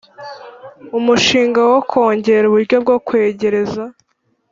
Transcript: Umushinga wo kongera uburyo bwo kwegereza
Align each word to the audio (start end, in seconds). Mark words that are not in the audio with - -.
Umushinga 0.97 1.59
wo 1.69 1.79
kongera 1.89 2.45
uburyo 2.47 2.75
bwo 2.83 2.95
kwegereza 3.07 3.83